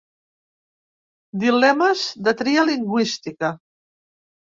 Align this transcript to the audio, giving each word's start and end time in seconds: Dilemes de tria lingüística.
Dilemes 1.43 2.05
de 2.29 2.33
tria 2.39 2.63
lingüística. 2.71 3.53